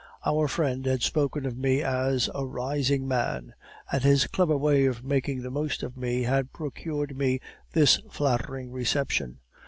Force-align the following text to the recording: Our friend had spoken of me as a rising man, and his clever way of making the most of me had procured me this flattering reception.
Our 0.25 0.47
friend 0.47 0.83
had 0.87 1.03
spoken 1.03 1.45
of 1.45 1.59
me 1.59 1.83
as 1.83 2.27
a 2.33 2.43
rising 2.43 3.07
man, 3.07 3.53
and 3.91 4.01
his 4.01 4.25
clever 4.25 4.57
way 4.57 4.85
of 4.87 5.03
making 5.03 5.43
the 5.43 5.51
most 5.51 5.83
of 5.83 5.95
me 5.95 6.23
had 6.23 6.51
procured 6.51 7.15
me 7.15 7.39
this 7.73 7.99
flattering 8.09 8.71
reception. 8.71 9.41